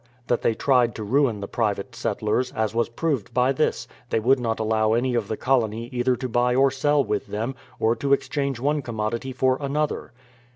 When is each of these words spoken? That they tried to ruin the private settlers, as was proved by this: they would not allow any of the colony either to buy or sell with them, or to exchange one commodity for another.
That 0.25 0.41
they 0.41 0.55
tried 0.55 0.95
to 0.95 1.03
ruin 1.03 1.41
the 1.41 1.47
private 1.47 1.95
settlers, 1.95 2.51
as 2.53 2.73
was 2.73 2.89
proved 2.89 3.35
by 3.35 3.51
this: 3.51 3.87
they 4.09 4.19
would 4.19 4.39
not 4.39 4.59
allow 4.59 4.93
any 4.93 5.13
of 5.13 5.27
the 5.27 5.37
colony 5.37 5.89
either 5.93 6.15
to 6.15 6.27
buy 6.27 6.55
or 6.55 6.71
sell 6.71 7.03
with 7.03 7.27
them, 7.27 7.53
or 7.79 7.95
to 7.97 8.11
exchange 8.11 8.59
one 8.59 8.81
commodity 8.81 9.31
for 9.31 9.59
another. 9.61 10.11